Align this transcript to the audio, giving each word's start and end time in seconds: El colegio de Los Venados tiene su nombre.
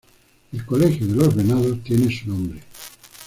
El 0.51 0.65
colegio 0.65 1.05
de 1.05 1.13
Los 1.13 1.35
Venados 1.35 1.77
tiene 1.83 2.09
su 2.11 2.29
nombre. 2.29 2.59